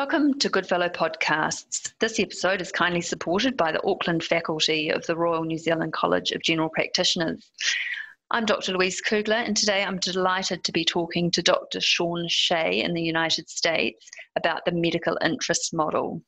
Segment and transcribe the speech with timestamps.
[0.00, 1.92] Welcome to Goodfellow Podcasts.
[1.98, 6.32] This episode is kindly supported by the Auckland faculty of the Royal New Zealand College
[6.32, 7.50] of General Practitioners.
[8.30, 8.72] I'm Dr.
[8.72, 11.82] Louise Kugler, and today I'm delighted to be talking to Dr.
[11.82, 16.22] Shawn Shea in the United States about the medical interest model.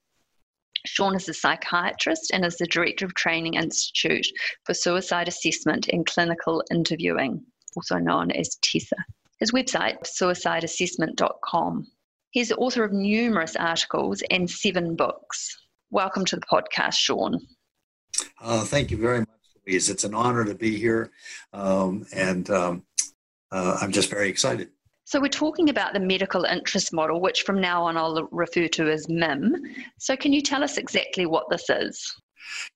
[0.85, 4.27] Shawn is a psychiatrist and is the director of Training Institute
[4.65, 7.43] for Suicide Assessment and Clinical Interviewing,
[7.75, 9.03] also known as TISA.
[9.41, 11.87] His website, suicideassessment.com.
[12.33, 15.55] He's the author of numerous articles and seven books.
[15.91, 17.39] Welcome to the podcast, Shawn.
[18.41, 19.29] Uh, thank you very much,
[19.67, 19.91] Louise.
[19.91, 21.11] It's an honor to be here,
[21.53, 22.85] um, and um,
[23.51, 24.71] uh, I'm just very excited.
[25.05, 28.91] So, we're talking about the medical interest model, which from now on I'll refer to
[28.91, 29.55] as MIM.
[29.99, 32.17] So, can you tell us exactly what this is?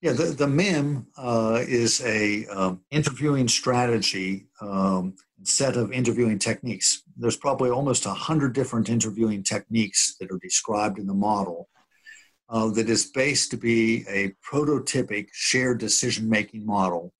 [0.03, 7.03] Yeah, the, the MIM uh, is a um, interviewing strategy um, set of interviewing techniques.
[7.17, 11.69] There's probably almost 100 different interviewing techniques that are described in the model
[12.49, 17.13] uh, that is based to be a prototypic shared decision making model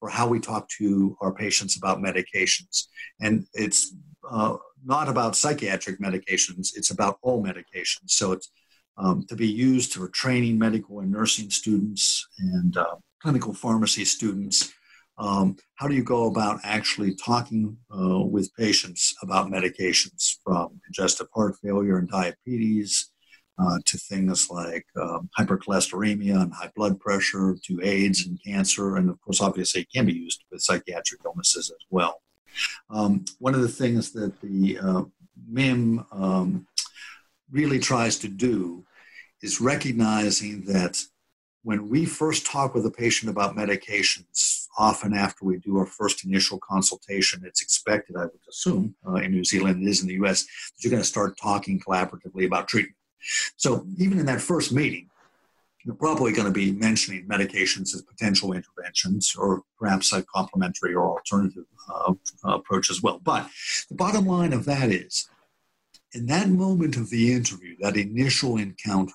[0.00, 2.88] for how we talk to our patients about medications.
[3.20, 3.94] And it's
[4.28, 8.10] uh, not about psychiatric medications, it's about all medications.
[8.10, 8.50] So it's
[8.96, 14.72] um, to be used for training medical and nursing students and uh, clinical pharmacy students
[15.18, 21.28] um, how do you go about actually talking uh, with patients about medications from congestive
[21.34, 23.10] heart failure and diabetes
[23.58, 29.08] uh, to things like um, hypercholesteremia and high blood pressure to AIDS and cancer, and
[29.08, 32.20] of course, obviously, it can be used with psychiatric illnesses as well.
[32.90, 35.02] Um, one of the things that the uh,
[35.48, 36.66] MIM um,
[37.50, 38.84] really tries to do
[39.42, 41.00] is recognizing that
[41.64, 46.24] when we first talk with a patient about medications, often after we do our first
[46.24, 50.14] initial consultation, it's expected, I would assume, uh, in New Zealand, it is in the
[50.24, 52.96] US, that you're going to start talking collaboratively about treatment.
[53.56, 55.08] So even in that first meeting,
[55.84, 61.16] you're probably going to be mentioning medications as potential interventions or perhaps a complementary or
[61.16, 62.12] alternative uh,
[62.44, 63.20] approach as well.
[63.22, 63.48] But
[63.88, 65.28] the bottom line of that is,
[66.12, 69.14] in that moment of the interview, that initial encounter,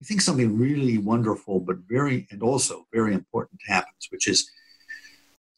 [0.00, 4.50] I think something really wonderful, but very, and also very important happens, which is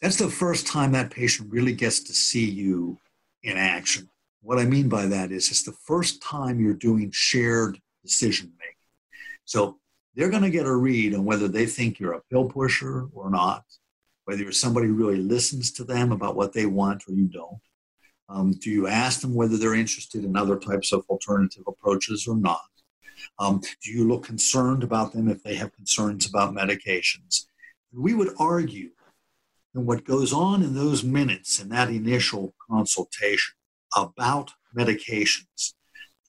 [0.01, 2.99] that's the first time that patient really gets to see you
[3.45, 4.09] in action.
[4.41, 8.75] What I mean by that is it's the first time you're doing shared decision making.
[9.45, 9.79] So
[10.17, 13.31] they're going to get a read on whether they think you're a pill pusher or
[13.31, 13.63] not,
[14.25, 17.61] whether you're somebody who really listens to them about what they want or you don't.
[18.29, 22.37] Um, do you ask them whether they're interested in other types of alternative approaches or
[22.37, 22.61] not?
[23.39, 27.47] Um, do you look concerned about them if they have concerns about medications?
[27.93, 28.91] We would argue
[29.75, 33.55] that what goes on in those minutes in that initial consultation
[33.97, 35.75] about medications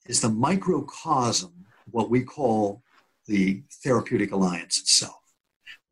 [0.06, 2.82] is the microcosm what we call
[3.26, 5.20] the therapeutic alliance itself.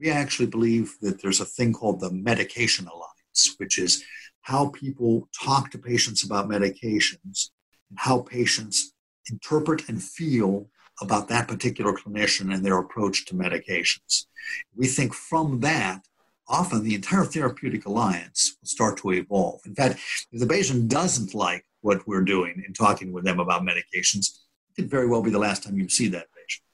[0.01, 4.05] We actually believe that there's a thing called the medication alliance, which is
[4.43, 7.51] how people talk to patients about medications
[7.89, 8.93] and how patients
[9.31, 10.69] interpret and feel
[11.03, 14.27] about that particular clinician and their approach to medications.
[14.75, 16.07] We think from that,
[16.49, 19.61] often the entire therapeutic alliance will start to evolve.
[19.67, 23.63] In fact, if the patient doesn't like what we're doing in talking with them about
[23.63, 24.29] medications,
[24.71, 26.65] it could very well be the last time you see that patient.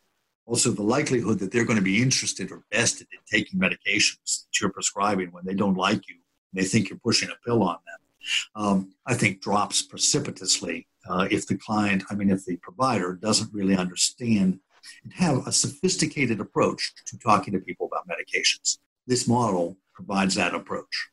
[0.47, 4.61] Also, the likelihood that they're going to be interested or vested in taking medications that
[4.61, 7.77] you're prescribing when they don't like you, and they think you're pushing a pill on
[7.87, 8.01] them,
[8.55, 13.53] um, I think drops precipitously uh, if the client, I mean, if the provider doesn't
[13.53, 14.61] really understand
[15.03, 18.79] and have a sophisticated approach to talking to people about medications.
[19.07, 21.09] This model provides that approach.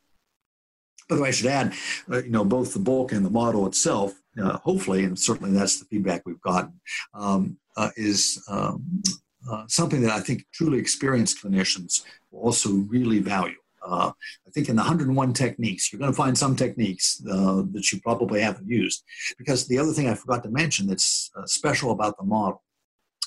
[1.08, 1.72] By the way, I should add,
[2.10, 5.78] uh, you know, both the bulk and the model itself, uh, hopefully, and certainly that's
[5.78, 6.80] the feedback we've gotten,
[7.14, 9.02] um, uh, is um,
[9.50, 13.56] uh, something that I think truly experienced clinicians will also really value.
[13.86, 14.12] Uh,
[14.46, 18.00] I think in the 101 techniques, you're going to find some techniques uh, that you
[18.00, 19.04] probably haven't used.
[19.38, 22.62] Because the other thing I forgot to mention that's uh, special about the model,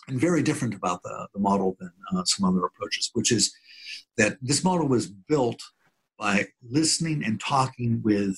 [0.07, 3.53] and very different about the, the model than uh, some other approaches, which is
[4.17, 5.61] that this model was built
[6.17, 8.37] by listening and talking with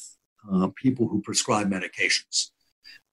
[0.54, 2.52] uh, people who prescribe medications,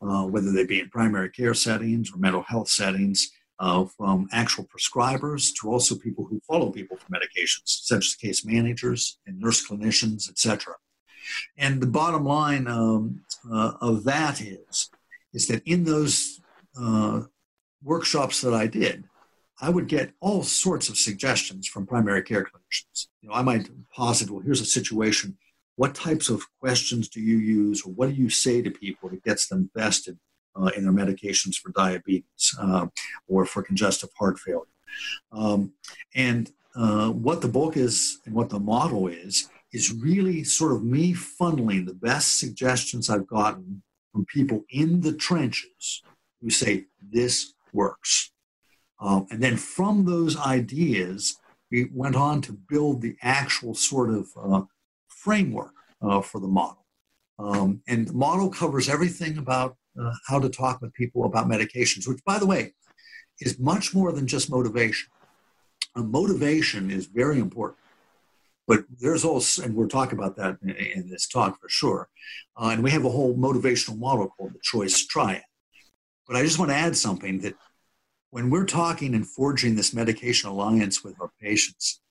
[0.02, 4.66] uh, whether they be in primary care settings or mental health settings uh, from actual
[4.66, 9.66] prescribers to also people who follow people for medications, such as case managers and nurse
[9.66, 10.74] clinicians, etc.
[11.56, 14.90] And the bottom line um, uh, of that is,
[15.32, 16.40] is that in those
[16.80, 17.22] uh,
[17.82, 19.04] workshops that I did,
[19.60, 23.08] I would get all sorts of suggestions from primary care clinicians.
[23.20, 25.36] You know, I might posit, well, here's a situation.
[25.74, 29.24] What types of questions do you use, or what do you say to people that
[29.24, 30.18] gets them vested
[30.76, 32.86] in their medications for diabetes uh,
[33.26, 34.64] or for congestive heart failure.
[35.32, 35.72] Um,
[36.14, 40.82] and uh, what the book is and what the model is, is really sort of
[40.82, 43.82] me funneling the best suggestions I've gotten
[44.12, 46.02] from people in the trenches
[46.40, 48.30] who say, this works.
[49.00, 51.38] Um, and then from those ideas,
[51.70, 54.62] we went on to build the actual sort of uh,
[55.08, 56.84] framework uh, for the model.
[57.38, 62.06] Um, and the model covers everything about uh, how to talk with people about medications,
[62.08, 62.74] which, by the way,
[63.40, 65.08] is much more than just motivation.
[65.94, 67.78] Uh, motivation is very important.
[68.66, 72.08] But there's also, and we'll talk about that in, in this talk for sure.
[72.60, 75.42] Uh, and we have a whole motivational model called the choice triad.
[76.26, 77.54] But I just want to add something that
[78.30, 82.02] when we're talking and forging this medication alliance with our patients,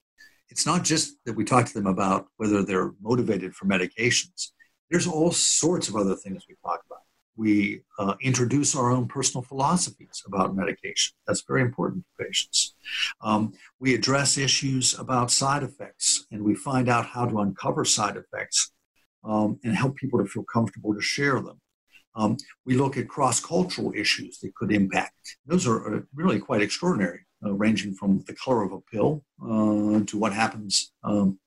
[0.50, 4.52] it's not just that we talk to them about whether they're motivated for medications.
[4.90, 6.82] There's all sorts of other things we talk.
[7.38, 11.16] We uh, introduce our own personal philosophies about medication.
[11.28, 12.76] That's very important to patients.
[13.22, 18.18] Um, we address issues about side effects and we find out how to uncover side
[18.18, 18.72] effects
[19.24, 21.62] um, and help people to feel comfortable to share them.
[22.16, 25.38] Um, we look at cross cultural issues that could impact.
[25.46, 30.04] Those are uh, really quite extraordinary, uh, ranging from the color of a pill uh,
[30.08, 31.38] to what happens um,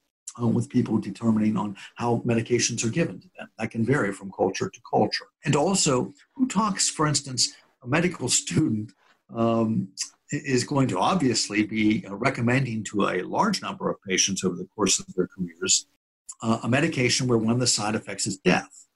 [0.41, 3.49] uh, with people determining on how medications are given to them.
[3.59, 5.27] That can vary from culture to culture.
[5.45, 8.93] And also, who talks, for instance, a medical student
[9.35, 9.89] um,
[10.31, 14.69] is going to obviously be uh, recommending to a large number of patients over the
[14.75, 15.87] course of their careers
[16.43, 18.87] uh, a medication where one of the side effects is death.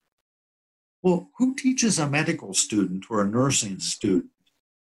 [1.03, 4.31] Well, who teaches a medical student or a nursing student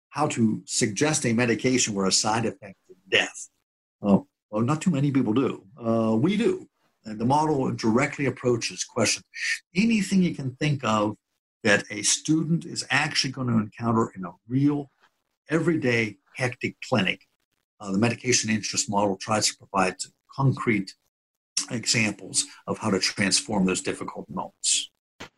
[0.09, 3.49] how to suggest a medication where a side effect is death?
[4.01, 4.19] Uh,
[4.49, 5.63] well, not too many people do.
[5.77, 6.67] Uh, we do.
[7.05, 9.25] And the model directly approaches questions.
[9.75, 11.15] Anything you can think of
[11.63, 14.89] that a student is actually going to encounter in a real,
[15.49, 17.25] everyday, hectic clinic,
[17.79, 19.95] uh, the medication interest model tries to provide
[20.33, 20.93] concrete
[21.71, 24.89] examples of how to transform those difficult moments.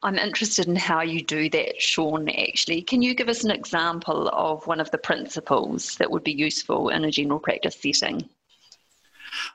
[0.01, 2.81] I'm interested in how you do that, Shawn, actually.
[2.81, 6.89] Can you give us an example of one of the principles that would be useful
[6.89, 8.29] in a general practice setting?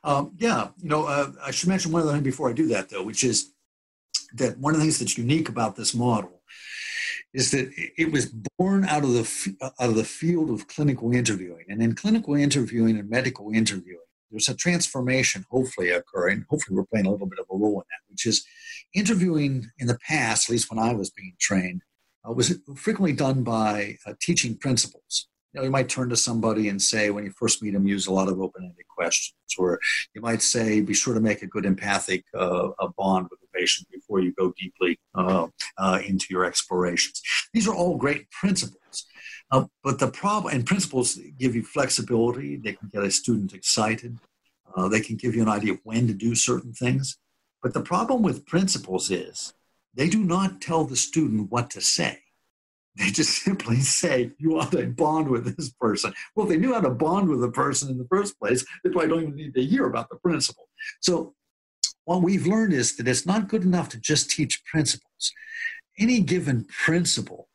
[0.02, 2.90] Um, yeah, you know, uh, I should mention one other thing before I do that,
[2.90, 3.52] though, which is
[4.34, 6.42] that one of the things that's unique about this model
[7.32, 8.26] is that it was
[8.58, 12.98] born out of the out of the field of clinical interviewing, and in clinical interviewing
[12.98, 13.98] and medical interviewing,
[14.30, 16.44] there's a transformation hopefully occurring.
[16.48, 18.44] Hopefully, we're playing a little bit of a role in that, which is
[18.94, 21.82] interviewing in the past, at least when I was being trained,
[22.28, 25.28] uh, was frequently done by uh, teaching principles.
[25.54, 28.08] You know, you might turn to somebody and say, when you first meet them, use
[28.08, 29.78] a lot of open-ended questions, or
[30.12, 33.88] you might say, be sure to make a good empathic uh, bond with the patient
[33.88, 35.46] before you go deeply uh,
[35.78, 37.22] uh, into your explorations.
[37.52, 39.06] These are all great principles.
[39.52, 42.56] Uh, but the problem, and principles give you flexibility.
[42.56, 44.18] They can get a student excited.
[44.74, 47.16] Uh, they can give you an idea of when to do certain things.
[47.62, 49.54] But the problem with principles is
[49.94, 52.23] they do not tell the student what to say.
[52.96, 56.14] They just simply say, you ought to bond with this person.
[56.34, 58.90] Well, if they knew how to bond with a person in the first place, they
[58.90, 60.68] probably don't even need to hear about the principle.
[61.00, 61.34] So,
[62.04, 65.32] what we've learned is that it's not good enough to just teach principles.
[65.98, 67.48] Any given principle,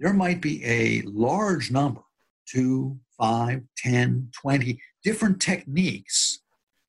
[0.00, 2.02] there might be a large number,
[2.46, 6.40] two, five, ten, twenty different techniques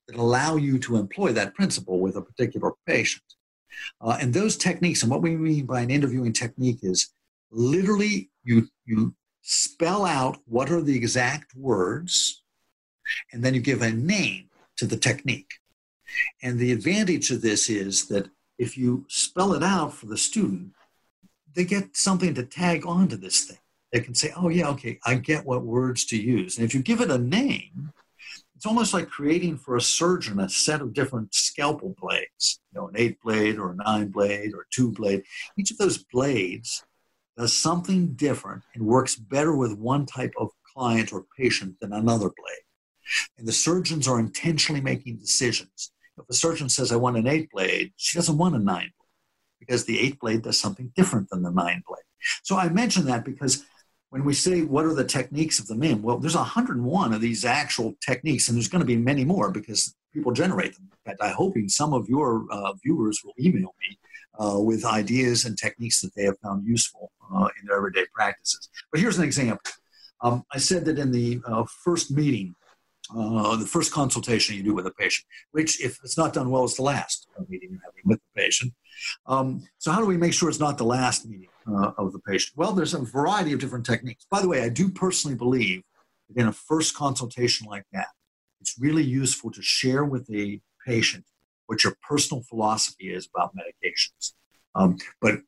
[0.08, 3.24] that allow you to employ that principle with a particular patient.
[4.00, 7.12] Uh, and those techniques, and what we mean by an interviewing technique is
[7.54, 12.42] literally you, you spell out what are the exact words,
[13.32, 15.54] and then you give a name to the technique.
[16.42, 20.72] And the advantage of this is that if you spell it out for the student,
[21.54, 23.58] they get something to tag onto this thing.
[23.92, 26.56] They can say, oh, yeah, okay, I get what words to use.
[26.56, 27.92] And if you give it a name,
[28.56, 32.88] it's almost like creating for a surgeon a set of different scalpel blades, you know,
[32.88, 35.22] an eight blade or a nine blade or two blade.
[35.56, 36.82] Each of those blades
[37.36, 42.30] does something different and works better with one type of client or patient than another
[42.36, 42.64] blade.
[43.38, 45.92] And the surgeons are intentionally making decisions.
[46.18, 49.60] If a surgeon says, I want an eight blade, she doesn't want a nine blade
[49.60, 52.04] because the eight blade does something different than the nine blade.
[52.42, 53.64] So I mention that because
[54.10, 57.44] when we say what are the techniques of the MIM, well, there's 101 of these
[57.44, 60.88] actual techniques, and there's going to be many more because people generate them.
[60.92, 63.98] In fact, I'm hoping some of your uh, viewers will email me
[64.38, 68.68] uh, with ideas and techniques that they have found useful uh, in their everyday practices.
[68.90, 69.70] But here's an example.
[70.20, 72.54] Um, I said that in the uh, first meeting
[73.14, 76.64] uh, the first consultation you do with a patient, which, if it's not done well,
[76.64, 78.72] is the last meeting you're having with the patient.
[79.26, 82.18] Um, so, how do we make sure it's not the last meeting uh, of the
[82.20, 82.56] patient?
[82.56, 84.26] Well, there's a variety of different techniques.
[84.30, 85.82] By the way, I do personally believe
[86.28, 88.08] that in a first consultation like that,
[88.60, 91.24] it's really useful to share with the patient
[91.66, 94.32] what your personal philosophy is about medications.
[94.74, 95.40] Um, but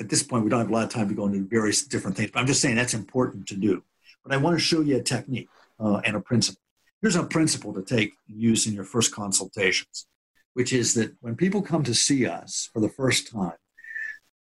[0.00, 2.16] at this point, we don't have a lot of time to go into various different
[2.16, 2.30] things.
[2.32, 3.82] But I'm just saying that's important to do.
[4.24, 6.60] But I want to show you a technique uh, and a principle.
[7.00, 10.06] Here's a principle to take and use in your first consultations,
[10.54, 13.58] which is that when people come to see us for the first time,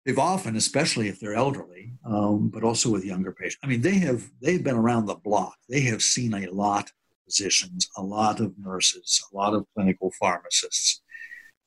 [0.06, 3.60] they've often, especially if they're elderly, um, but also with younger patients.
[3.64, 5.56] I mean, they have they've been around the block.
[5.68, 6.92] They have seen a lot of
[7.26, 11.02] physicians, a lot of nurses, a lot of clinical pharmacists,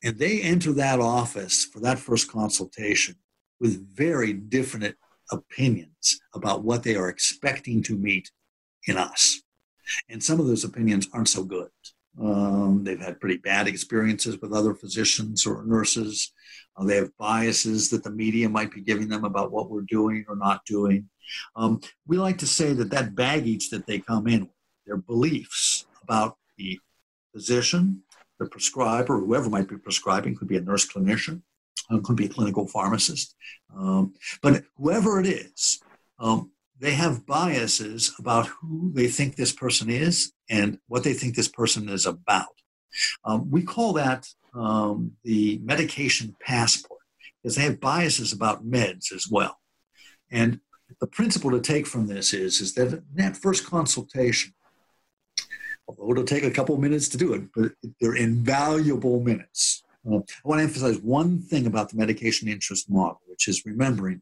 [0.03, 3.15] and they enter that office for that first consultation
[3.59, 4.95] with very different
[5.31, 8.31] opinions about what they are expecting to meet
[8.87, 9.41] in us.
[10.09, 11.69] And some of those opinions aren't so good.
[12.21, 16.31] Um, they've had pretty bad experiences with other physicians or nurses.
[16.75, 20.25] Uh, they have biases that the media might be giving them about what we're doing
[20.27, 21.09] or not doing.
[21.55, 24.49] Um, we like to say that that baggage that they come in with,
[24.85, 26.79] their beliefs about the
[27.31, 28.01] physician,
[28.39, 31.41] the prescriber, whoever might be prescribing, could be a nurse clinician,
[31.91, 33.35] uh, could be a clinical pharmacist.
[33.75, 35.79] Um, but whoever it is,
[36.19, 41.35] um, they have biases about who they think this person is and what they think
[41.35, 42.47] this person is about.
[43.25, 47.01] Um, we call that um, the medication passport
[47.41, 49.59] because they have biases about meds as well.
[50.31, 50.59] And
[50.99, 54.53] the principle to take from this is, is that in that first consultation,
[56.09, 59.83] it'll take a couple minutes to do it, but they're invaluable minutes.
[60.05, 64.21] Uh, I want to emphasize one thing about the medication interest model, which is remembering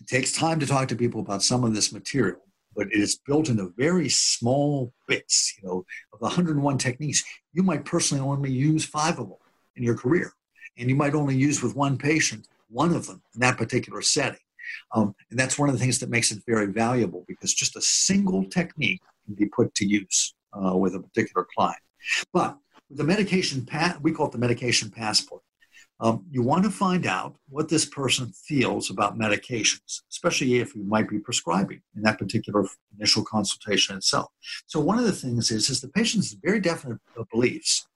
[0.00, 2.40] it takes time to talk to people about some of this material,
[2.74, 5.54] but it is built into very small bits.
[5.60, 9.38] You know, of the 101 techniques, you might personally only use five of them
[9.76, 10.32] in your career,
[10.76, 14.40] and you might only use with one patient one of them in that particular setting.
[14.92, 17.82] Um, and that's one of the things that makes it very valuable because just a
[17.82, 21.78] single technique can be put to use uh, with a particular client.
[22.32, 22.58] But
[22.90, 25.42] the medication, pa- we call it the medication passport.
[26.00, 30.82] Um, you want to find out what this person feels about medications, especially if you
[30.82, 32.66] might be prescribing in that particular
[32.98, 34.28] initial consultation itself.
[34.66, 36.98] So one of the things is, is the patient's very definite
[37.32, 37.86] beliefs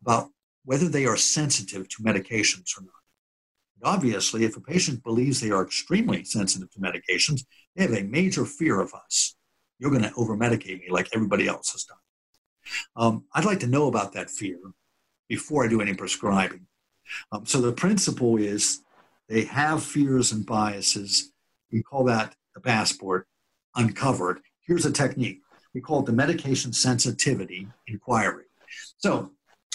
[0.00, 0.28] about
[0.64, 2.92] whether they are sensitive to medications or not.
[3.80, 7.44] And obviously, if a patient believes they are extremely sensitive to medications,
[7.74, 9.34] they have a major fear of us.
[9.78, 11.98] You're going to over medicate me like everybody else has done.
[12.96, 14.58] Um, I'd like to know about that fear
[15.28, 16.66] before I do any prescribing.
[17.32, 18.80] Um, so the principle is
[19.28, 21.32] they have fears and biases.
[21.72, 23.26] We call that the passport
[23.74, 24.40] uncovered.
[24.66, 25.40] Here's a technique.
[25.74, 28.44] We call it the medication sensitivity inquiry.
[28.98, 29.32] So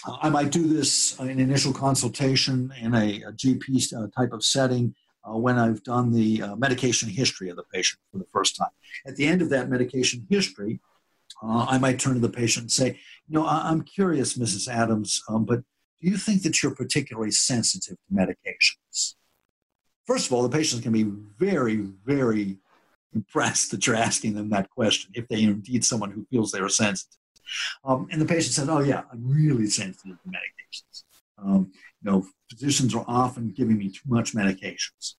[0.07, 4.43] uh, I might do this in initial consultation in a, a GP uh, type of
[4.43, 8.55] setting uh, when I've done the uh, medication history of the patient for the first
[8.55, 8.69] time.
[9.05, 10.79] At the end of that medication history,
[11.41, 14.67] uh, I might turn to the patient and say, you know, I- am curious, Mrs.
[14.67, 15.63] Adams, um, but
[16.01, 19.15] do you think that you're particularly sensitive to medications?
[20.05, 22.57] First of all, the patients can be very, very
[23.13, 27.17] impressed that you're asking them that question if they indeed someone who feels they're sensitive.
[27.83, 31.03] Um, and the patient says, "Oh yeah, I'm really sensitive to medications.
[31.38, 31.71] Um,
[32.01, 35.15] you know, physicians are often giving me too much medications."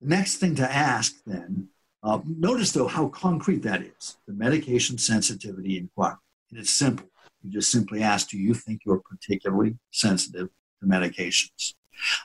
[0.00, 1.68] The next thing to ask then,
[2.02, 4.16] uh, notice though how concrete that is.
[4.26, 6.16] The medication sensitivity inquiry,
[6.50, 7.06] and it's simple.
[7.42, 10.48] You just simply ask, do you think you're particularly sensitive
[10.80, 11.74] to medications?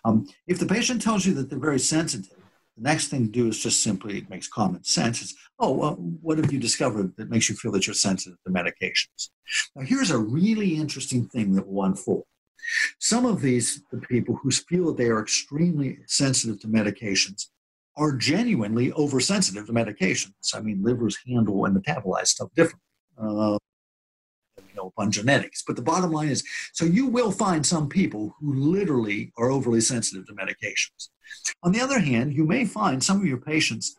[0.06, 2.38] Um, if the patient tells you that they're very sensitive,
[2.78, 5.94] the next thing to do is just simply, it makes common sense, is, oh, well,
[6.22, 9.30] what have you discovered that makes you feel that you're sensitive to medications?
[9.76, 12.26] Now, here's a really interesting thing that will unfold.
[13.00, 17.48] Some of these the people who feel that they are extremely sensitive to medications
[17.98, 20.54] are genuinely oversensitive to medications.
[20.54, 22.82] I mean, livers handle and metabolize stuff differently.
[23.22, 23.58] Uh,
[24.78, 25.64] know upon genetics.
[25.66, 29.82] But the bottom line is so you will find some people who literally are overly
[29.82, 31.10] sensitive to medications.
[31.64, 33.98] On the other hand, you may find some of your patients,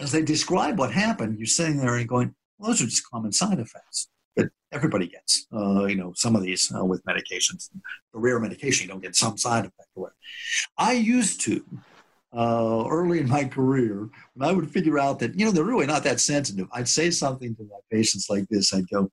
[0.00, 3.32] as they describe what happened, you're sitting there and going, well, those are just common
[3.32, 5.46] side effects that everybody gets.
[5.54, 7.70] Uh, you know, some of these uh, with medications,
[8.12, 9.88] the rare medication, you don't get some side effect
[10.78, 11.64] I used to,
[12.32, 15.86] uh, early in my career, when I would figure out that, you know, they're really
[15.86, 18.72] not that sensitive, I'd say something to my patients like this.
[18.72, 19.10] I'd go,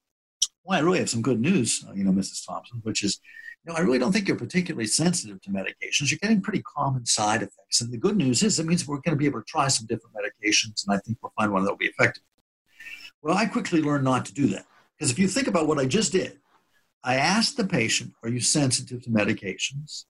[0.63, 2.45] well, I really have some good news, uh, you know, Mrs.
[2.45, 3.19] Thompson, which is,
[3.63, 6.11] you know, I really don't think you're particularly sensitive to medications.
[6.11, 7.81] You're getting pretty common side effects.
[7.81, 9.87] And the good news is it means we're going to be able to try some
[9.87, 12.23] different medications, and I think we'll find one that will be effective.
[13.21, 14.65] Well, I quickly learned not to do that.
[14.97, 16.39] Because if you think about what I just did,
[17.03, 20.05] I asked the patient, Are you sensitive to medications?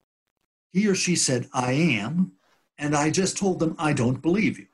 [0.71, 2.33] He or she said, I am.
[2.77, 4.67] And I just told them, I don't believe you.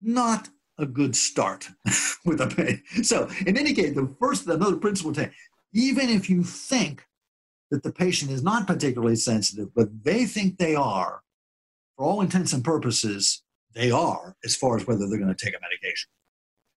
[0.00, 0.48] Not
[0.78, 1.68] a good start
[2.24, 3.06] with a patient.
[3.06, 5.30] So, in any case, the first, another principle to
[5.72, 7.04] even if you think
[7.70, 11.22] that the patient is not particularly sensitive, but they think they are,
[11.96, 13.42] for all intents and purposes,
[13.74, 16.08] they are as far as whether they're going to take a medication.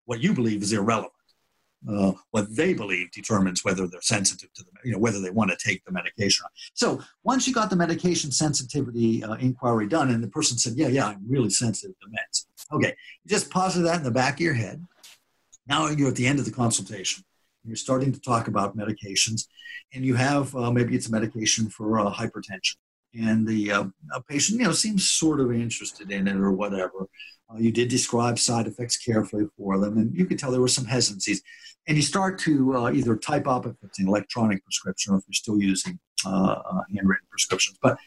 [0.05, 1.13] What you believe is irrelevant.
[1.87, 5.51] Uh, what they believe determines whether they're sensitive to the, you know, whether they want
[5.51, 6.45] to take the medication.
[6.73, 10.87] So once you got the medication sensitivity uh, inquiry done, and the person said, "Yeah,
[10.87, 14.41] yeah, I'm really sensitive to meds." Okay, you just posit that in the back of
[14.41, 14.83] your head.
[15.67, 17.23] Now you're at the end of the consultation.
[17.63, 19.47] You're starting to talk about medications,
[19.93, 22.77] and you have uh, maybe it's a medication for uh, hypertension
[23.17, 23.85] and the uh,
[24.27, 27.07] patient, you know, seems sort of interested in it or whatever.
[27.49, 30.67] Uh, you did describe side effects carefully for them, and you could tell there were
[30.67, 31.41] some hesitancies.
[31.87, 35.23] And you start to uh, either type up if it's an electronic prescription or if
[35.27, 37.77] you're still using uh, uh, handwritten prescriptions.
[37.81, 37.97] But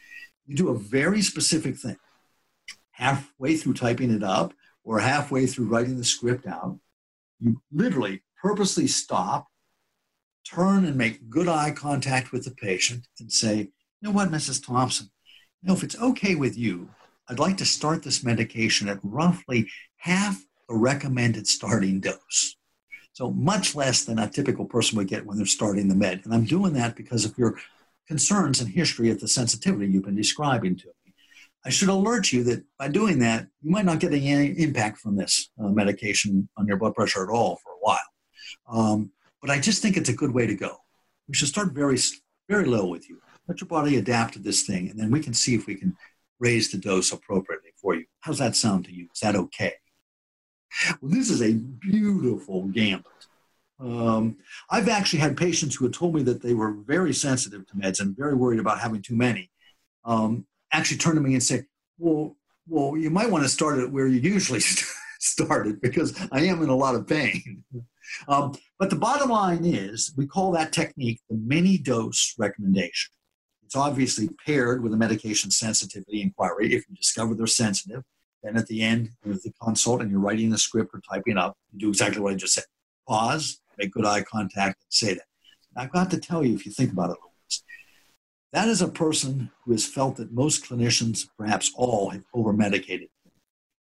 [0.45, 1.97] you do a very specific thing.
[2.91, 6.77] Halfway through typing it up or halfway through writing the script out,
[7.39, 9.47] you literally purposely stop,
[10.45, 13.69] turn and make good eye contact with the patient and say, you
[14.01, 14.63] know what, Mrs.
[14.63, 15.09] Thompson?
[15.61, 16.89] You know, if it's okay with you,
[17.31, 22.57] I'd like to start this medication at roughly half the recommended starting dose.
[23.13, 26.21] So much less than a typical person would get when they're starting the med.
[26.25, 27.57] And I'm doing that because of your
[28.05, 31.13] concerns and history of the sensitivity you've been describing to me.
[31.63, 35.15] I should alert you that by doing that, you might not get any impact from
[35.15, 37.99] this uh, medication on your blood pressure at all for a while.
[38.69, 40.79] Um, but I just think it's a good way to go.
[41.29, 41.97] We should start very,
[42.49, 45.33] very low with you let your body adapt to this thing, and then we can
[45.33, 45.95] see if we can
[46.41, 48.05] raise the dose appropriately for you.
[48.19, 49.07] How's that sound to you?
[49.13, 49.75] Is that okay?
[50.99, 53.05] Well, this is a beautiful gambit.
[53.79, 54.37] Um,
[54.69, 57.99] I've actually had patients who had told me that they were very sensitive to meds
[57.99, 59.49] and very worried about having too many.
[60.03, 61.63] Um, actually, turn to me and say,
[61.97, 62.35] "Well,
[62.67, 64.59] well, you might want to start it where you usually
[65.19, 67.63] started because I am in a lot of pain."
[68.27, 73.13] Um, but the bottom line is, we call that technique the mini dose recommendation.
[73.71, 78.03] It's obviously paired with a medication sensitivity inquiry if you discover they're sensitive.
[78.43, 81.55] Then at the end of the consult and you're writing the script or typing up,
[81.71, 82.65] you do exactly what I just said.
[83.07, 85.23] Pause, make good eye contact, and say that.
[85.77, 87.17] I've got to tell you, if you think about it,
[88.51, 93.07] that is a person who has felt that most clinicians, perhaps all, have over medicated.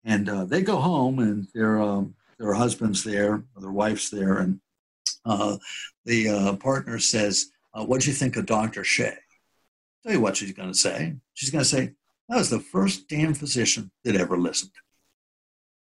[0.05, 4.39] And uh, they go home and their, um, their husband's there, or their wife's there,
[4.39, 4.61] and
[5.25, 5.57] uh,
[6.05, 8.85] the uh, partner says, uh, What do you think of Dr.
[8.85, 9.17] Shea?
[10.03, 11.15] Tell you what she's going to say.
[11.35, 11.93] She's going to say,
[12.29, 14.73] that was the first damn physician that ever listened.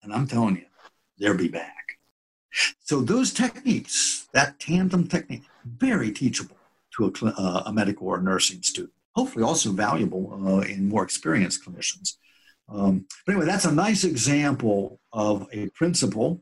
[0.03, 0.65] And I'm telling you,
[1.17, 1.75] they'll be back.
[2.79, 6.57] So those techniques, that tandem technique, very teachable
[6.97, 8.93] to a, uh, a medical or nursing student.
[9.15, 12.15] Hopefully also valuable uh, in more experienced clinicians.
[12.67, 16.41] Um, but anyway, that's a nice example of a principle.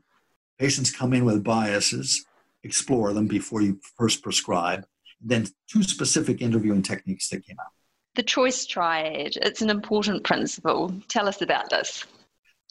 [0.58, 2.24] Patients come in with biases,
[2.62, 4.86] explore them before you first prescribe,
[5.20, 7.72] then two specific interviewing techniques that came out.
[8.14, 10.92] The choice triad, it's an important principle.
[11.08, 12.04] Tell us about this.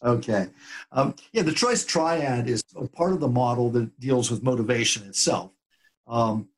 [0.04, 0.48] Okay.
[0.92, 5.08] Um, yeah, the choice triad is a part of the model that deals with motivation
[5.08, 5.52] itself.
[6.08, 6.50] Um,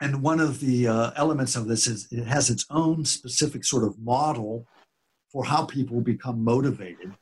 [0.00, 3.84] and one of the uh, elements of this is it has its own specific sort
[3.84, 4.66] of model
[5.30, 7.12] for how people become motivated.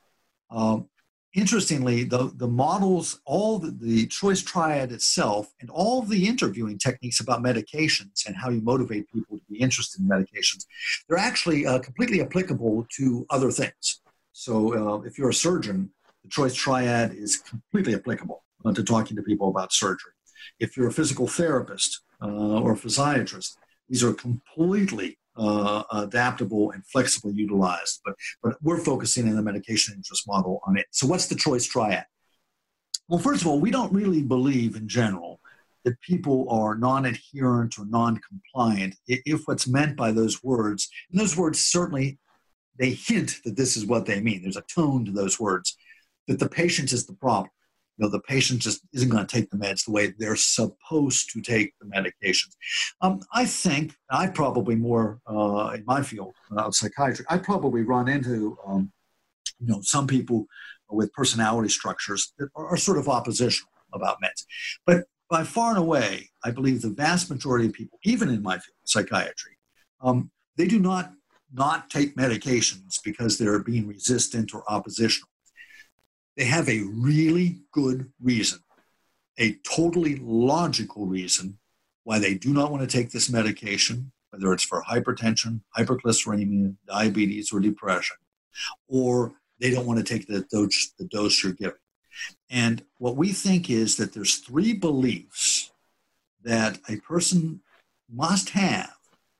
[0.50, 0.88] Um,
[1.36, 7.20] interestingly, the, the models, all the, the choice triad itself, and all the interviewing techniques
[7.20, 10.64] about medications and how you motivate people to be interested in medications,
[11.06, 14.00] they're actually uh, completely applicable to other things.
[14.32, 15.90] So uh, if you're a surgeon,
[16.24, 18.42] the choice triad is completely applicable
[18.74, 20.12] to talking to people about surgery.
[20.58, 23.56] If you're a physical therapist uh, or a physiatrist,
[23.88, 28.00] these are completely uh, adaptable and flexibly utilized.
[28.04, 30.86] But, but we're focusing in the medication interest model on it.
[30.90, 32.04] So, what's the choice triad?
[33.08, 35.40] Well, first of all, we don't really believe in general
[35.84, 41.20] that people are non adherent or non compliant if what's meant by those words, and
[41.20, 42.18] those words certainly
[42.78, 44.42] they hint that this is what they mean.
[44.42, 45.76] There's a tone to those words,
[46.26, 47.50] that the patient is the problem
[47.96, 51.30] you know, the patient just isn't going to take the meds the way they're supposed
[51.32, 52.54] to take the medications.
[53.00, 58.08] Um, I think I probably more uh, in my field of psychiatry, I probably run
[58.08, 58.92] into um,
[59.58, 60.46] you know some people
[60.90, 64.44] with personality structures that are, are sort of oppositional about meds,
[64.84, 68.54] but by far and away, I believe the vast majority of people, even in my
[68.54, 69.58] field, psychiatry,
[70.00, 71.12] um, they do not
[71.52, 75.28] not take medications because they're being resistant or oppositional
[76.36, 78.60] they have a really good reason
[79.38, 81.58] a totally logical reason
[82.04, 87.52] why they do not want to take this medication, whether it's for hypertension, hyperglycemia, diabetes,
[87.52, 88.16] or depression,
[88.88, 91.74] or they don't want to take the dose, the dose you're giving.
[92.48, 95.70] And what we think is that there's three beliefs
[96.44, 97.60] that a person
[98.10, 98.92] must have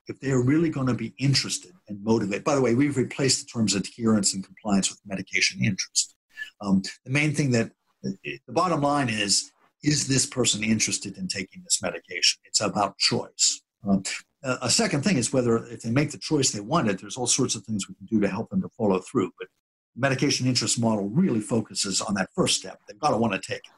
[0.09, 2.45] if they are really going to be interested and motivated.
[2.45, 6.16] By the way, we've replaced the terms adherence and compliance with medication interest.
[6.61, 7.71] Um, the main thing that
[8.03, 9.51] the bottom line is
[9.83, 12.41] is this person interested in taking this medication?
[12.45, 13.63] It's about choice.
[13.87, 14.03] Um,
[14.43, 17.27] a second thing is whether if they make the choice they want it, there's all
[17.27, 19.33] sorts of things we can do to help them to follow through.
[19.39, 19.49] But
[19.97, 22.81] medication interest model really focuses on that first step.
[22.87, 23.71] They've got to want to take it.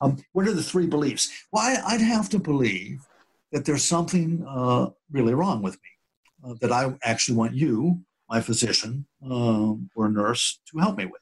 [0.00, 1.30] Um, what are the three beliefs?
[1.50, 3.06] Well, I, would have to believe
[3.52, 8.40] that there's something uh, really wrong with me uh, that I actually want you, my
[8.40, 11.21] physician um, or nurse, to help me with.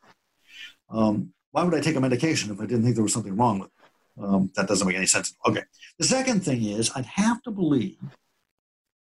[0.90, 3.61] Um, why would I take a medication if I didn't think there was something wrong
[3.61, 4.22] with it?
[4.22, 5.35] Um, that doesn't make any sense.
[5.46, 5.62] Okay.
[5.98, 7.98] The second thing is I'd have to believe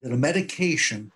[0.01, 1.11] that a medication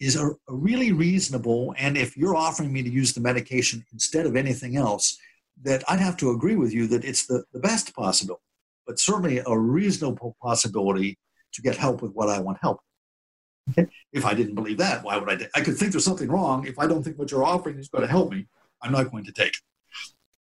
[0.00, 4.26] is a, a really reasonable, and if you're offering me to use the medication instead
[4.26, 5.18] of anything else,
[5.62, 8.42] that I'd have to agree with you that it's the, the best possibility,
[8.86, 11.18] but certainly a reasonable possibility
[11.52, 12.78] to get help with what I want help.
[13.70, 13.88] Okay?
[14.12, 15.48] If I didn't believe that, why would I?
[15.56, 16.66] I could think there's something wrong.
[16.66, 18.46] If I don't think what you're offering is going to help me,
[18.82, 19.62] I'm not going to take it.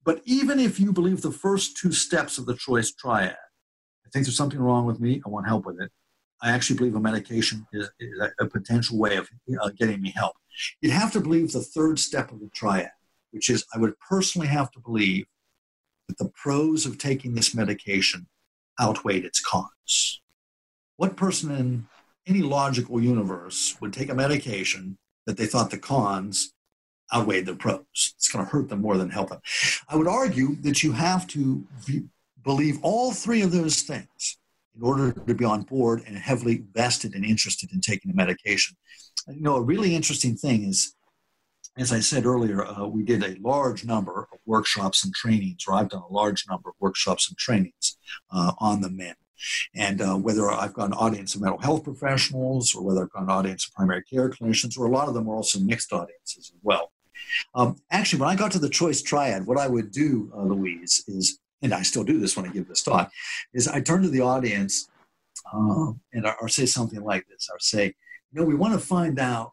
[0.04, 3.36] But even if you believe the first two steps of the choice triad,
[4.06, 5.90] I think there's something wrong with me, I want help with it.
[6.42, 9.28] I actually believe a medication is, is a, a, potential way of
[9.60, 10.34] uh, getting me help.
[10.80, 12.90] You'd have to believe the third step of the triad,
[13.30, 15.26] which is I would personally have to believe
[16.08, 18.26] that the pros of taking this medication
[18.80, 20.20] outweighed its cons.
[20.96, 21.86] What person in
[22.26, 26.51] any logical universe would take a medication that they thought the cons
[27.12, 27.80] outweighed the pros?
[27.92, 29.40] It's going to hurt them more than help them.
[29.88, 31.66] I would argue that you have to
[32.42, 34.38] believe all three of those things
[34.76, 38.76] in order to be on board and heavily vested and interested in taking the medication.
[39.28, 40.94] You know, a really interesting thing is,
[41.76, 45.74] as I said earlier, uh, we did a large number of workshops and trainings, or
[45.74, 47.96] I've done a large number of workshops and trainings
[48.30, 49.14] uh, on the MIM.
[49.74, 53.24] And uh, whether I've got an audience of mental health professionals or whether I've got
[53.24, 56.52] an audience of primary care clinicians, or a lot of them are also mixed audiences
[56.54, 56.92] as well.
[57.54, 61.04] Um, actually, when I got to the choice triad, what I would do, uh, Louise,
[61.06, 63.10] is and I still do this when I give this talk,
[63.54, 64.88] is I turn to the audience
[65.52, 69.18] um, and or say something like this, or say, you know, we want to find
[69.20, 69.52] out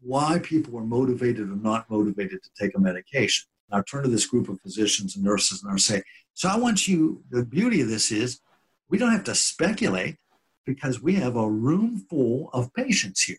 [0.00, 3.46] why people are motivated or not motivated to take a medication.
[3.70, 6.02] And I turn to this group of physicians and nurses and I say,
[6.34, 8.40] so I want you, the beauty of this is
[8.88, 10.16] we don't have to speculate
[10.64, 13.38] because we have a room full of patients here.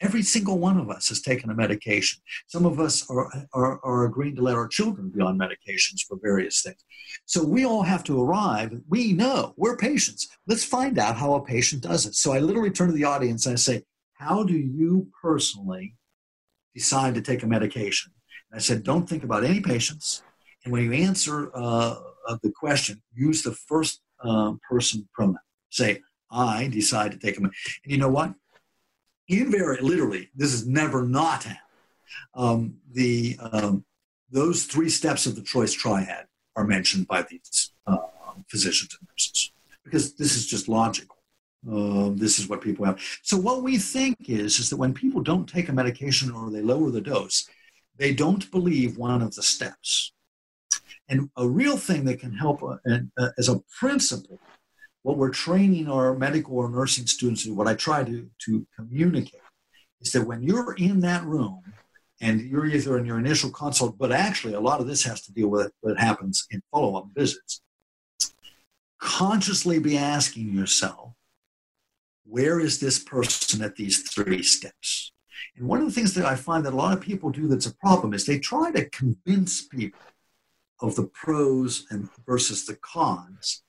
[0.00, 2.22] Every single one of us has taken a medication.
[2.46, 6.18] Some of us are, are, are, agreeing to let our children be on medications for
[6.22, 6.82] various things.
[7.26, 8.80] So we all have to arrive.
[8.88, 10.28] We know we're patients.
[10.46, 12.14] Let's find out how a patient does it.
[12.14, 13.82] So I literally turn to the audience and I say,
[14.14, 15.96] How do you personally
[16.74, 18.12] decide to take a medication?
[18.50, 20.22] And I said, Don't think about any patients.
[20.64, 21.96] And when you answer uh,
[22.42, 25.36] the question, use the first uh, person pronoun.
[25.70, 27.80] Say, I decide to take a medication.
[27.84, 28.34] And you know what?
[29.30, 31.46] Very literally, this is never not.
[32.34, 33.84] Um, the um,
[34.30, 37.98] those three steps of the choice triad are mentioned by these uh,
[38.48, 39.52] physicians and nurses
[39.84, 41.16] because this is just logical.
[41.70, 43.00] Uh, this is what people have.
[43.22, 46.62] So what we think is is that when people don't take a medication or they
[46.62, 47.48] lower the dose,
[47.96, 50.12] they don't believe one of the steps.
[51.08, 52.76] And a real thing that can help uh,
[53.18, 54.38] uh, as a principle
[55.02, 59.40] what we're training our medical or nursing students to what I try to, to communicate
[60.00, 61.62] is that when you're in that room
[62.20, 65.32] and you're either in your initial consult, but actually a lot of this has to
[65.32, 67.62] deal with what happens in follow up visits,
[68.98, 71.12] consciously be asking yourself,
[72.26, 75.12] where is this person at these three steps?
[75.56, 77.66] And one of the things that I find that a lot of people do that's
[77.66, 79.98] a problem is they try to convince people
[80.80, 83.62] of the pros and versus the cons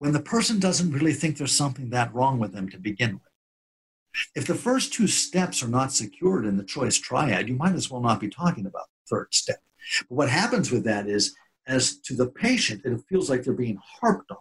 [0.00, 4.24] when the person doesn't really think there's something that wrong with them to begin with.
[4.34, 7.90] If the first two steps are not secured in the choice triad, you might as
[7.90, 9.60] well not be talking about the third step.
[10.08, 11.36] But what happens with that is,
[11.66, 14.38] as to the patient, it feels like they're being harped on.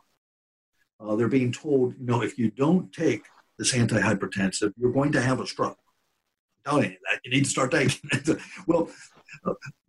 [1.01, 3.25] Uh, they're being told, you know, if you don't take
[3.57, 5.77] this antihypertensive, you're going to have a stroke.
[6.65, 7.19] I'm telling you that.
[7.25, 8.39] You need to start taking it.
[8.67, 8.89] well,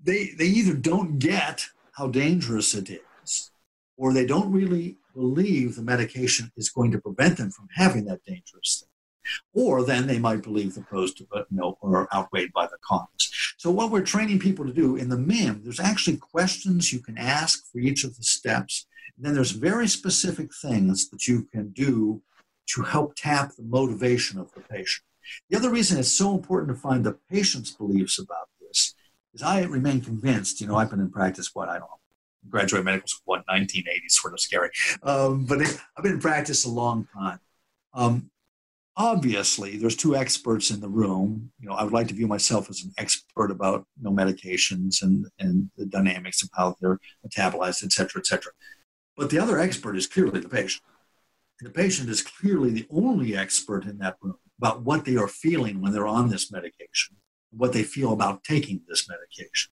[0.02, 3.52] they, they either don't get how dangerous it is,
[3.96, 8.24] or they don't really believe the medication is going to prevent them from having that
[8.24, 8.88] dangerous thing.
[9.52, 13.30] Or then they might believe the pros to, you know, are outweighed by the cons.
[13.58, 17.18] So what we're training people to do in the MIM, there's actually questions you can
[17.18, 18.86] ask for each of the steps.
[19.16, 22.22] And then there's very specific things that you can do
[22.74, 25.04] to help tap the motivation of the patient.
[25.48, 28.94] The other reason it's so important to find the patient's beliefs about this
[29.34, 31.99] is I remain convinced, you know, I've been in practice, what, I don't know,
[32.48, 34.70] graduate medical school, what, 1980, sort of scary.
[35.02, 37.40] Um, but it, I've been in practice a long time.
[37.92, 38.30] Um,
[38.96, 41.52] obviously, there's two experts in the room.
[41.60, 45.02] You know, I would like to view myself as an expert about, you know, medications
[45.02, 48.52] and, and the dynamics of how they're metabolized, et cetera, et cetera.
[49.16, 50.82] But the other expert is clearly the patient.
[51.60, 55.28] And the patient is clearly the only expert in that room about what they are
[55.28, 57.16] feeling when they're on this medication,
[57.50, 59.70] what they feel about taking this medication.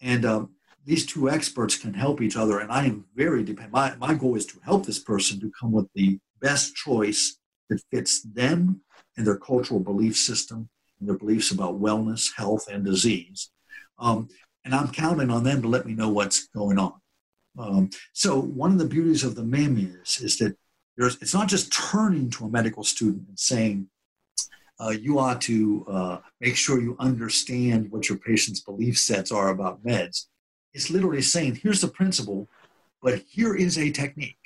[0.00, 0.50] And um,
[0.86, 2.60] these two experts can help each other.
[2.60, 3.72] And I am very dependent.
[3.72, 7.82] My, my goal is to help this person to come with the best choice that
[7.90, 8.80] fits them
[9.16, 10.68] and their cultural belief system
[11.00, 13.50] and their beliefs about wellness, health, and disease.
[13.98, 14.28] Um,
[14.64, 16.94] and I'm counting on them to let me know what's going on.
[17.58, 20.56] Um, so one of the beauties of the MIM is, is that
[20.96, 23.88] there's, it's not just turning to a medical student and saying,
[24.78, 29.48] uh, you ought to uh, make sure you understand what your patient's belief sets are
[29.48, 30.26] about meds.
[30.76, 32.48] It's literally saying, here's the principle,
[33.02, 34.36] but here is a technique.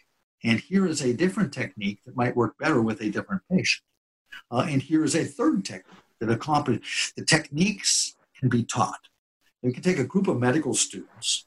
[0.44, 3.82] And here is a different technique that might work better with a different patient.
[4.48, 9.08] Uh, and here is a third technique that accomplishes the techniques can be taught.
[9.62, 11.46] You can take a group of medical students,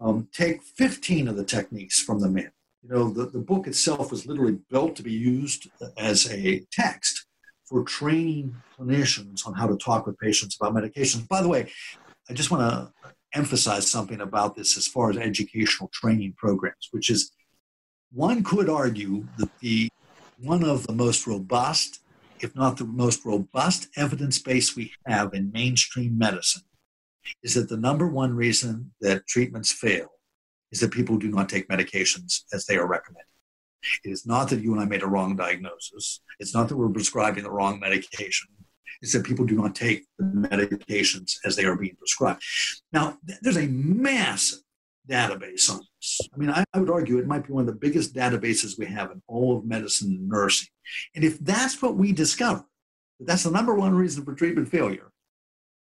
[0.00, 2.52] um, take 15 of the techniques from the MIM.
[2.82, 5.68] You know, the, the book itself was literally built to be used
[5.98, 7.26] as a text
[7.66, 11.28] for training clinicians on how to talk with patients about medications.
[11.28, 11.70] By the way,
[12.30, 17.10] I just want to emphasize something about this as far as educational training programs, which
[17.10, 17.32] is
[18.12, 19.88] one could argue that the
[20.38, 22.00] one of the most robust,
[22.40, 26.62] if not the most robust evidence base we have in mainstream medicine
[27.42, 30.08] is that the number one reason that treatments fail
[30.70, 33.26] is that people do not take medications as they are recommended.
[34.04, 36.20] It is not that you and I made a wrong diagnosis.
[36.38, 38.48] It's not that we're prescribing the wrong medication.
[39.00, 42.42] It's that people do not take the medications as they are being prescribed.
[42.92, 44.60] Now, there's a massive
[45.08, 46.20] database on this.
[46.32, 48.86] I mean, I, I would argue it might be one of the biggest databases we
[48.86, 50.68] have in all of medicine and nursing.
[51.14, 52.64] And if that's what we discover,
[53.20, 55.10] that's the number one reason for treatment failure.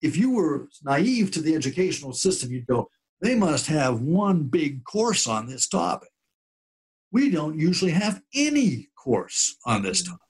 [0.02, 2.88] If you were naive to the educational system, you'd go,
[3.20, 6.08] they must have one big course on this topic
[7.12, 10.06] we don't usually have any course on this mm.
[10.06, 10.20] topic.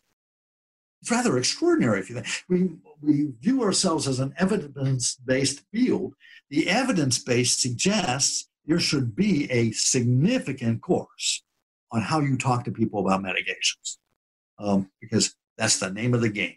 [1.11, 2.27] Rather extraordinary if you think.
[2.49, 6.15] We, we view ourselves as an evidence based field.
[6.51, 11.43] The evidence base suggests there should be a significant course
[11.93, 13.97] on how you talk to people about medications
[14.59, 16.57] um, because that's the name of the game.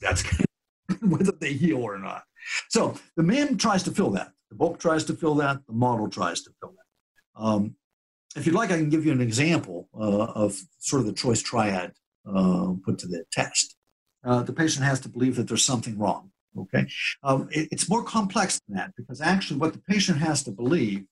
[0.00, 0.22] That's
[1.00, 2.24] whether they heal or not.
[2.68, 4.32] So the MIM tries to fill that.
[4.50, 5.60] The book tries to fill that.
[5.66, 7.42] The model tries to fill that.
[7.42, 7.76] Um,
[8.36, 11.42] if you'd like, I can give you an example uh, of sort of the choice
[11.42, 11.92] triad
[12.26, 13.76] uh, put to the test.
[14.28, 16.30] Uh, the patient has to believe that there's something wrong.
[16.58, 16.86] Okay,
[17.22, 21.04] um, it, it's more complex than that because actually, what the patient has to believe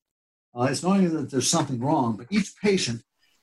[0.57, 3.03] uh, is not only that there's something wrong, but each patient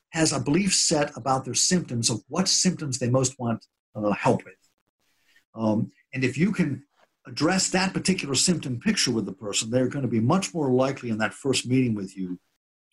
[0.10, 4.44] has a belief set about their symptoms of what symptoms they most want uh, help
[4.46, 4.54] with.
[5.56, 6.84] Um, and if you can
[7.26, 11.10] address that particular symptom picture with the person, they're going to be much more likely
[11.10, 12.40] in that first meeting with you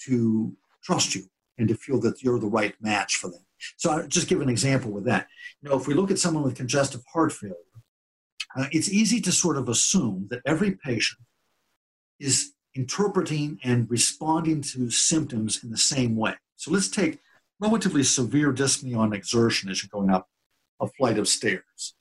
[0.07, 1.25] to trust you
[1.59, 3.45] and to feel that you're the right match for them.
[3.77, 5.29] So I'll just give an example with that.
[5.62, 7.57] You know, if we look at someone with congestive heart failure,
[8.57, 11.20] uh, it's easy to sort of assume that every patient
[12.18, 16.35] is interpreting and responding to symptoms in the same way.
[16.57, 17.18] So let's take
[17.61, 20.29] relatively severe dyspnea on exertion as you're going up
[20.81, 21.94] a flight of stairs.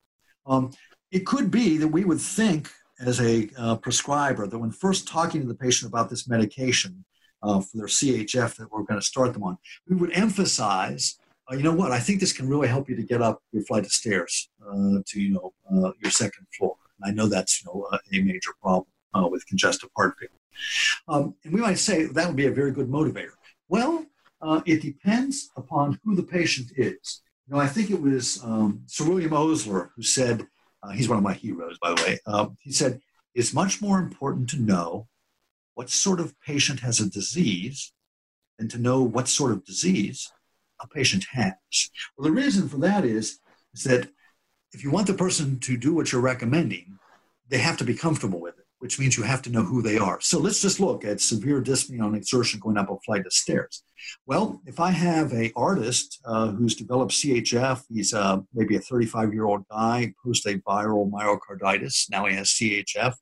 [0.46, 0.72] Um,
[1.12, 2.70] it could be that we would think
[3.00, 7.06] as a uh, prescriber that when first talking to the patient about this medication,
[7.42, 9.58] uh, for their CHF that we're going to start them on.
[9.88, 11.18] We would emphasize,
[11.50, 13.64] uh, you know what, I think this can really help you to get up your
[13.64, 16.76] flight of stairs uh, to, you know, uh, your second floor.
[17.02, 20.32] And I know that's, you know, a major problem uh, with congestive heart failure.
[21.08, 23.32] Um, and we might say that would be a very good motivator.
[23.68, 24.06] Well,
[24.42, 27.22] uh, it depends upon who the patient is.
[27.48, 30.46] You know, I think it was um, Sir William Osler who said,
[30.94, 32.20] he's one of my heroes, by the way.
[32.26, 33.02] Um, he said,
[33.36, 35.08] it's much more important to know
[35.76, 37.94] what sort of patient has a disease
[38.58, 40.32] than to know what sort of disease
[40.82, 41.54] a patient has.
[42.18, 43.40] Well, the reason for that is,
[43.74, 44.10] is that
[44.74, 47.00] if you want the person to do what you're recommending,
[47.50, 48.66] they have to be comfortable with it.
[48.80, 50.22] which means you have to know who they are.
[50.22, 53.84] So let's just look at severe dyspnea on exertion going up a flight of stairs.
[54.26, 59.34] Well, if I have a artist uh, who's developed CHF, he's uh, maybe a 35
[59.34, 62.10] year old guy, post a viral myocarditis.
[62.10, 63.16] Now he has CHF.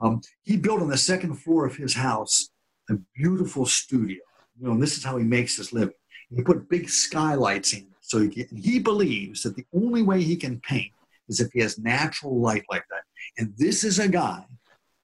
[0.00, 2.48] Um, he built on the second floor of his house
[2.88, 4.22] a beautiful studio.
[4.58, 5.94] You know, and this is how he makes his living.
[6.34, 7.86] He put big skylights in.
[8.00, 10.92] So he, he believes that the only way he can paint
[11.28, 13.02] is if he has natural light like that.
[13.38, 14.44] And this is a guy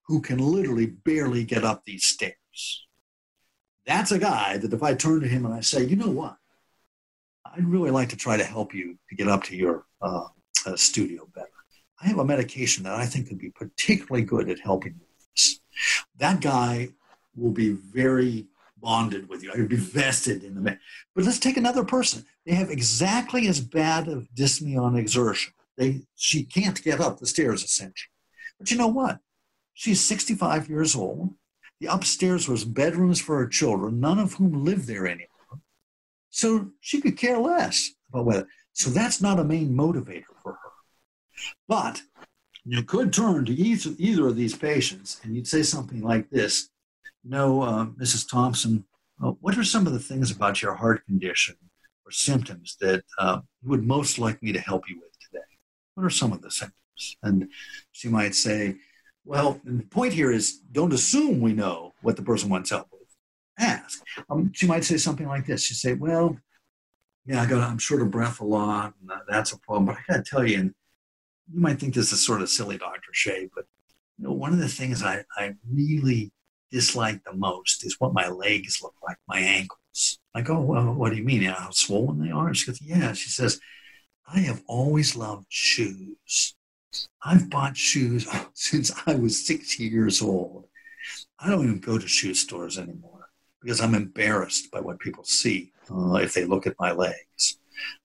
[0.07, 2.87] who can literally barely get up these stairs.
[3.87, 6.37] That's a guy that if I turn to him and I say, you know what?
[7.45, 10.27] I'd really like to try to help you to get up to your uh,
[10.67, 11.49] uh, studio better.
[12.01, 15.27] I have a medication that I think could be particularly good at helping you with
[15.35, 15.61] this.
[16.19, 16.91] That guy
[17.37, 18.47] will be very
[18.83, 19.53] bonded with you.
[19.53, 20.79] I'd be vested in the man.
[21.15, 22.27] But let's take another person.
[22.45, 25.55] They have exactly as bad of dyspnea on exertion.
[25.79, 28.11] They, she can't get up the stairs, essentially.
[28.59, 29.21] But you know what?
[29.73, 31.31] She's 65 years old.
[31.81, 35.29] The upstairs was bedrooms for her children, none of whom live there anymore.
[36.31, 38.49] So she could care less about whether.
[38.73, 40.71] So that's not a main motivator for her.
[41.69, 42.03] But
[42.65, 46.71] you could turn to either, either of these patients and you'd say something like this
[47.25, 48.29] No, uh, Mrs.
[48.29, 48.85] Thompson,
[49.23, 51.57] uh, what are some of the things about your heart condition
[52.05, 55.45] or symptoms that uh, you would most like me to help you with today?
[55.95, 57.17] What are some of the symptoms?
[57.23, 57.49] And
[57.93, 58.77] she might say,
[59.25, 63.01] well, the point here is don't assume we know what the person wants help with.
[63.59, 64.03] Ask.
[64.29, 65.65] Um, she might say something like this.
[65.65, 66.37] She'd say, well,
[67.25, 69.87] yeah, I got, I'm short of breath a lot, and that's a problem.
[69.87, 70.75] But I got to tell you, and
[71.53, 73.11] you might think this is sort of silly, Dr.
[73.13, 73.65] Shea, but
[74.19, 76.33] you know, one of the things I, I really
[76.73, 80.19] dislike the most is what my legs look like, my ankles.
[80.35, 81.43] I go, well, what do you mean?
[81.43, 82.53] How swollen they are?
[82.55, 83.13] She goes, yeah.
[83.13, 83.61] She says,
[84.27, 86.55] I have always loved shoes.
[87.23, 90.67] I've bought shoes since I was six years old.
[91.39, 93.29] I don't even go to shoe stores anymore
[93.61, 97.59] because I'm embarrassed by what people see uh, if they look at my legs.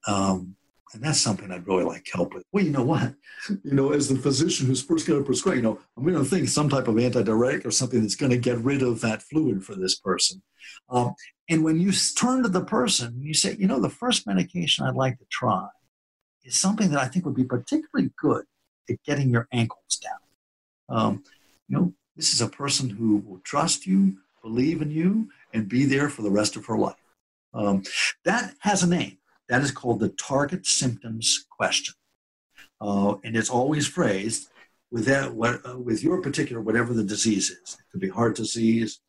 [0.08, 0.56] Um,
[0.94, 2.44] and that's something I'd really like help with.
[2.52, 3.14] Well, you know what?
[3.50, 6.24] You know, as the physician who's first going to prescribe, you know, I'm going to
[6.24, 9.64] think some type of antidiuretic or something that's going to get rid of that fluid
[9.66, 10.42] for this person.
[10.90, 11.14] Um,
[11.50, 14.96] and when you turn to the person, you say, you know, the first medication I'd
[14.96, 15.68] like to try
[16.44, 18.46] is something that I think would be particularly good
[18.90, 20.98] at getting your ankles down.
[20.98, 21.24] Um,
[21.68, 25.86] you know, this is a person who will trust you, believe in you, and be
[25.86, 26.96] there for the rest of her life.
[27.54, 27.84] Um,
[28.24, 29.18] that has a name.
[29.50, 31.96] That is called the target symptoms question.
[32.80, 34.50] Uh, and it's always phrased
[34.92, 37.74] with that, what, uh, with your particular, whatever the disease is.
[37.80, 39.00] It could be heart disease,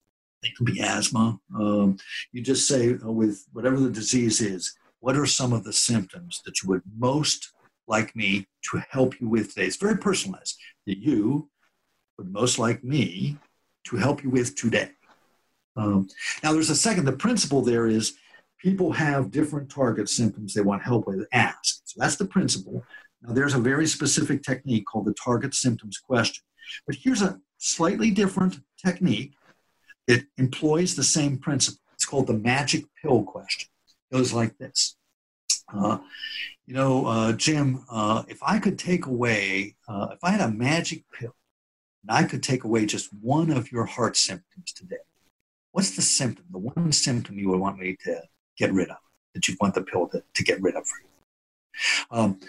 [0.42, 1.38] it could be asthma.
[1.54, 1.98] Um,
[2.32, 6.40] you just say, uh, with whatever the disease is, what are some of the symptoms
[6.44, 7.52] that you would most
[7.88, 9.66] like me to help you with today.
[9.66, 11.48] It's very personalized that you
[12.18, 13.38] would most like me
[13.84, 14.90] to help you with today.
[15.76, 16.08] Um,
[16.42, 18.14] now, there's a second, the principle there is
[18.58, 21.26] people have different target symptoms they want help with.
[21.32, 21.82] Ask.
[21.84, 22.84] So that's the principle.
[23.22, 26.44] Now, there's a very specific technique called the target symptoms question.
[26.86, 29.34] But here's a slightly different technique
[30.06, 31.80] that employs the same principle.
[31.94, 33.68] It's called the magic pill question.
[34.10, 34.96] It goes like this
[35.74, 35.98] uh,
[36.66, 40.50] you know, uh, Jim, uh, if I could take away, uh, if I had a
[40.50, 41.34] magic pill
[42.02, 44.96] and I could take away just one of your heart symptoms today,
[45.72, 48.22] what's the symptom, the one symptom you would want me to
[48.58, 48.96] get rid of,
[49.34, 51.08] that you want the pill to, to get rid of for you?
[52.10, 52.40] Um,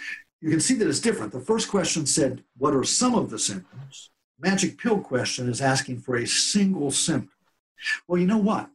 [0.42, 1.32] you can see that it's different.
[1.32, 4.10] The first question said, What are some of the symptoms?
[4.40, 7.32] Magic pill question is asking for a single symptom.
[8.08, 8.70] Well, you know what?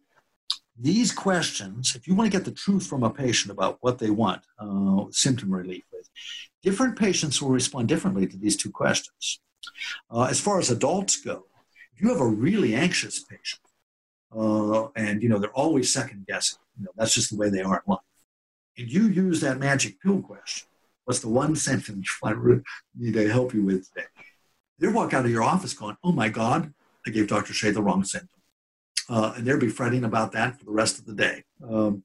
[0.78, 4.10] these questions, if you want to get the truth from a patient about what they
[4.10, 6.08] want uh, symptom relief with,
[6.62, 9.40] different patients will respond differently to these two questions.
[10.10, 11.44] Uh, as far as adults go,
[11.94, 13.62] if you have a really anxious patient,
[14.36, 17.62] uh, and you know they're always second guessing, you know that's just the way they
[17.62, 18.00] are in life,
[18.78, 20.68] and you use that magic pill question,
[21.04, 22.64] what's the one symptom you want
[22.98, 24.06] me to help you with today?
[24.78, 26.72] They walk out of your office going, "Oh my God,
[27.06, 27.52] I gave Dr.
[27.52, 28.28] Shea the wrong symptom."
[29.08, 31.44] uh, and they'll be fretting about that for the rest of the day.
[31.68, 32.04] Um,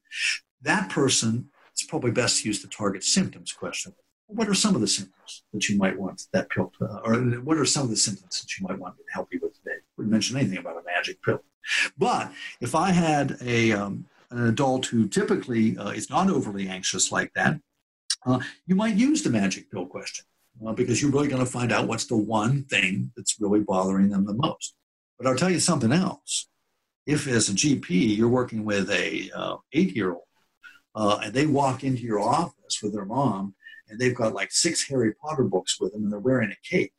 [0.61, 3.93] that person, it's probably best to use the target symptoms question.
[4.27, 7.57] What are some of the symptoms that you might want that pill, to, or what
[7.57, 9.77] are some of the symptoms that you might want to help you with today?
[9.97, 11.41] Wouldn't mention anything about a magic pill.
[11.97, 17.11] But if I had a um, an adult who typically uh, is not overly anxious
[17.11, 17.59] like that,
[18.25, 20.25] uh, you might use the magic pill question
[20.65, 24.09] uh, because you're really going to find out what's the one thing that's really bothering
[24.09, 24.75] them the most.
[25.17, 26.47] But I'll tell you something else
[27.05, 30.23] if as a GP you're working with a uh, eight year old
[30.95, 33.55] uh, and they walk into your office with their mom
[33.87, 36.93] and they've got like six Harry Potter books with them and they're wearing a cape,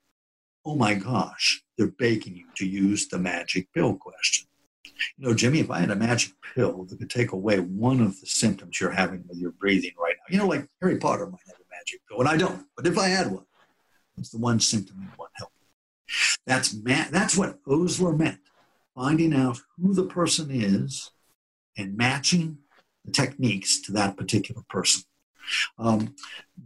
[0.64, 4.48] oh my gosh, they're begging you to use the magic pill question.
[4.84, 8.20] You know, Jimmy, if I had a magic pill that could take away one of
[8.20, 11.40] the symptoms you're having with your breathing right now, you know, like Harry Potter might
[11.46, 13.44] have a magic pill, and I don't, but if I had one,
[14.18, 15.52] it's the one symptom you want help.
[16.46, 18.40] That's, ma- that's what Osler meant
[18.94, 21.10] finding out who the person is
[21.76, 22.58] and matching
[23.04, 25.04] the techniques to that particular person.
[25.78, 26.14] Um,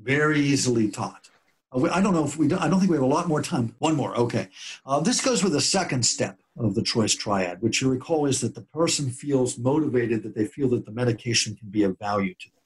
[0.03, 1.29] very easily taught.
[1.71, 3.75] Uh, I don't know if we, I don't think we have a lot more time.
[3.79, 4.49] One more, okay.
[4.85, 8.41] Uh, this goes with the second step of the choice triad, which you recall is
[8.41, 12.35] that the person feels motivated, that they feel that the medication can be of value
[12.35, 12.63] to them.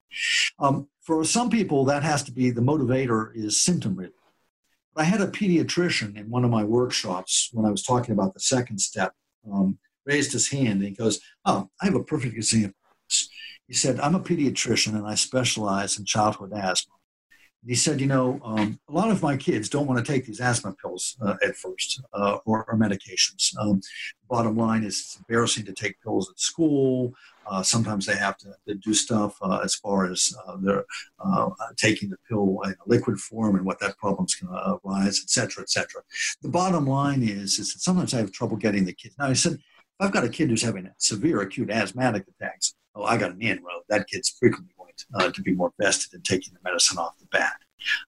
[0.58, 4.12] Um, for some people, that has to be the motivator is symptom relief.
[4.96, 8.40] I had a pediatrician in one of my workshops when I was talking about the
[8.40, 9.12] second step
[9.50, 12.74] um, raised his hand and he goes, Oh, I have a perfect example.
[13.68, 16.94] He said, I'm a pediatrician and I specialize in childhood asthma.
[17.66, 20.40] He said, You know, um, a lot of my kids don't want to take these
[20.40, 23.56] asthma pills uh, at first uh, or, or, medications.
[23.58, 23.80] Um,
[24.28, 27.12] bottom line is it's embarrassing to take pills at school.
[27.46, 30.84] Uh, sometimes they have to, to do stuff uh, as far as uh, they're
[31.18, 35.20] uh, taking the pill in a liquid form and what that problem's going to arise,
[35.22, 36.02] et cetera, et cetera.
[36.42, 39.16] The bottom line is, is that sometimes I have trouble getting the kids.
[39.18, 39.58] Now, I said,
[39.98, 43.82] I've got a kid who's having severe acute asthmatic attacks, oh, I got an inroad.
[43.88, 44.72] That kid's frequently
[45.14, 47.56] uh, to be more vested in taking the medicine off the bat.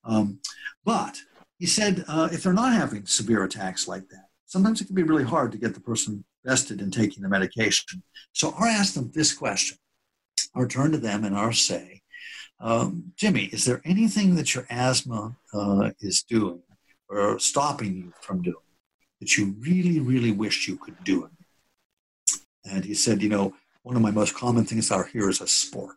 [0.05, 0.41] Um,
[0.85, 1.19] but
[1.59, 5.03] he said uh, if they're not having severe attacks like that, sometimes it can be
[5.03, 8.03] really hard to get the person vested in taking the medication.
[8.33, 9.79] So I asked them this question.
[10.55, 12.03] I'll turn to them and I'll say,
[12.61, 16.63] um, Jimmy, is there anything that your asthma uh, is doing
[17.09, 18.57] or stopping you from doing
[19.21, 21.31] that you really, really wish you could do it?
[22.65, 25.47] And he said, you know, one of my most common things out here is a
[25.47, 25.97] sport.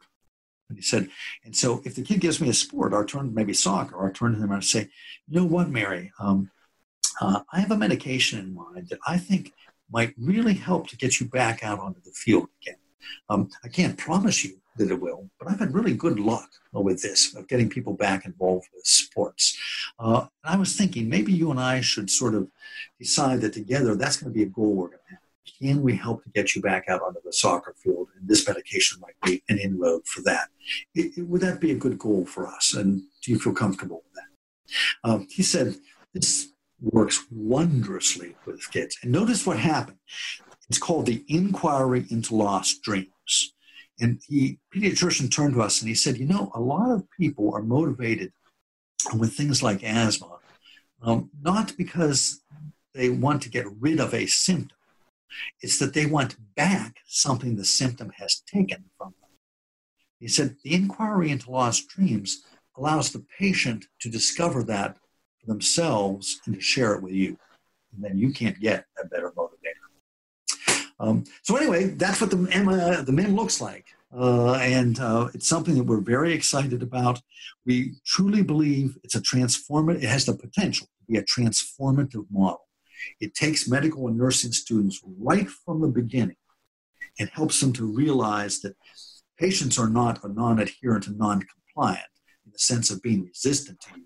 [0.74, 1.08] And he said,
[1.46, 4.14] and so if the kid gives me a sport, I'll turn maybe soccer, or I'll
[4.14, 4.90] turn to them and say,
[5.28, 6.50] you know what, Mary, um,
[7.22, 9.54] uh, I have a medication in mind that I think
[9.92, 12.80] might really help to get you back out onto the field again.
[13.30, 17.04] Um, I can't promise you that it will, but I've had really good luck with
[17.04, 19.56] this, of getting people back involved with sports.
[20.00, 22.48] Uh, and I was thinking maybe you and I should sort of
[23.00, 25.23] decide that together that's going to be a goal we're going to have.
[25.60, 28.10] Can we help to get you back out onto the soccer field?
[28.18, 30.50] And this medication might be an inroad for that.
[30.96, 32.74] It, it, would that be a good goal for us?
[32.74, 35.10] And do you feel comfortable with that?
[35.10, 35.76] Um, he said,
[36.14, 36.50] This
[36.82, 38.98] works wondrously with kids.
[39.04, 39.98] And notice what happened.
[40.70, 43.54] It's called the Inquiry into Lost Dreams.
[44.00, 47.54] And the pediatrician turned to us and he said, You know, a lot of people
[47.54, 48.32] are motivated
[49.18, 50.38] with things like asthma,
[51.02, 52.42] um, not because
[52.94, 54.78] they want to get rid of a symptom,
[55.62, 59.30] it's that they want back something the symptom has taken from them.
[60.20, 62.44] He said, The inquiry into lost dreams
[62.78, 64.98] allows the patient to discover that
[65.40, 67.38] for themselves and to share it with you.
[67.94, 69.50] And then you can't get a better motivator.
[71.00, 73.88] Um, so anyway, that's what the, uh, the MIM looks like.
[74.16, 77.20] Uh, and uh, it's something that we're very excited about.
[77.66, 82.68] We truly believe it's a transformative, it has the potential to be a transformative model.
[83.20, 86.38] It takes medical and nursing students right from the beginning
[87.20, 88.76] and helps them to realize that
[89.40, 92.08] patients are not a non adherent and non compliant
[92.46, 94.06] in the sense of being resistant to you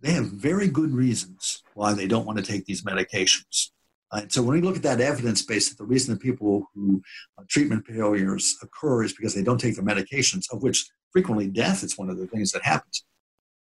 [0.00, 3.70] they have very good reasons why they don't want to take these medications.
[4.12, 6.68] Uh, and so when we look at that evidence base, that the reason that people
[6.74, 7.02] who
[7.38, 11.84] uh, treatment failures occur is because they don't take their medications, of which frequently death
[11.84, 13.04] is one of the things that happens.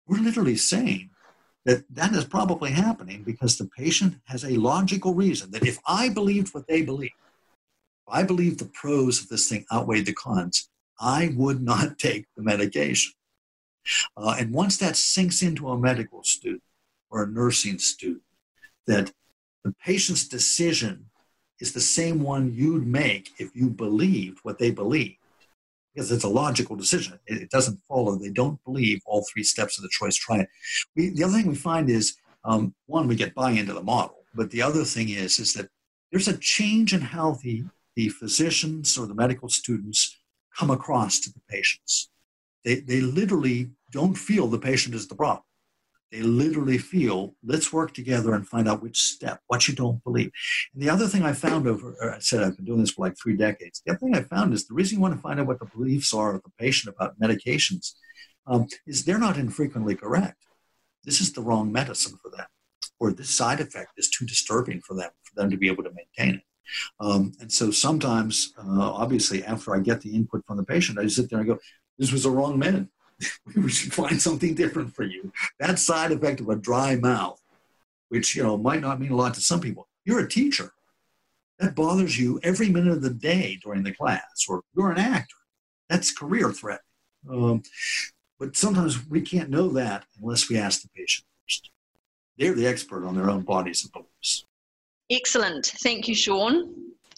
[0.08, 1.12] We're literally saying
[1.66, 6.10] that that is probably happening because the patient has a logical reason that if I
[6.10, 7.12] believed what they believe,
[8.08, 12.26] if I believe the pros of this thing outweighed the cons, I would not take
[12.36, 13.14] the medication.
[14.16, 16.64] Uh, and once that sinks into a medical student
[17.10, 18.24] or a nursing student,
[18.88, 19.12] that
[19.64, 21.10] the patient's decision
[21.60, 25.16] is the same one you'd make if you believed what they believe.
[25.94, 27.20] Because it's a logical decision.
[27.28, 28.16] It, it doesn't follow.
[28.16, 30.48] They don't believe all three steps of the choice triad.
[30.96, 34.18] We, the other thing we find is um, one, we get buy into the model.
[34.36, 35.70] But the other thing is, is that
[36.12, 37.64] there's a change in how the,
[37.96, 40.18] the physicians or the medical students
[40.58, 42.10] come across to the patients.
[42.64, 45.44] They, they literally don't feel the patient is the problem.
[46.14, 50.30] They literally feel, let's work together and find out which step, what you don't believe.
[50.72, 53.16] And the other thing I found over, I said I've been doing this for like
[53.18, 53.82] three decades.
[53.84, 55.66] The other thing I found is the reason you want to find out what the
[55.66, 57.94] beliefs are of the patient about medications
[58.46, 60.38] um, is they're not infrequently correct.
[61.04, 62.46] This is the wrong medicine for them,
[63.00, 65.92] or this side effect is too disturbing for them, for them to be able to
[65.96, 66.44] maintain it.
[67.00, 71.08] Um, and so sometimes, uh, obviously, after I get the input from the patient, I
[71.08, 71.58] sit there and go,
[71.98, 72.88] this was a wrong med.
[73.56, 75.32] we should find something different for you.
[75.60, 77.40] That side effect of a dry mouth
[78.14, 79.88] which you know might not mean a lot to some people.
[80.06, 80.72] You're a teacher.
[81.58, 85.36] That bothers you every minute of the day during the class, or you're an actor.
[85.90, 86.82] That's career threat.
[87.28, 87.64] Um,
[88.40, 91.72] but sometimes we can't know that unless we ask the patient first.
[92.38, 94.46] They're the expert on their own bodies and beliefs.
[95.10, 95.66] Excellent.
[95.82, 96.72] Thank you, Shawn.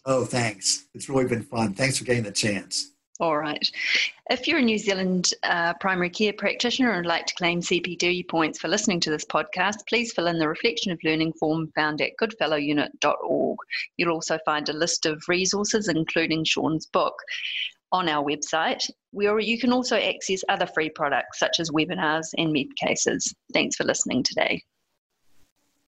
[0.05, 0.85] Oh, thanks.
[0.93, 1.73] It's really been fun.
[1.73, 2.93] Thanks for getting the chance.
[3.21, 3.65] All right.
[4.29, 8.27] If you're a New Zealand uh, primary care practitioner and would like to claim CPD
[8.27, 12.01] points for listening to this podcast, please fill in the Reflection of Learning form found
[12.01, 13.57] at goodfellowunit.org.
[13.95, 17.15] You'll also find a list of resources, including Shawn's book,
[17.91, 22.75] on our website, you can also access other free products such as webinars and med
[22.75, 23.33] cases.
[23.53, 24.61] Thanks for listening today.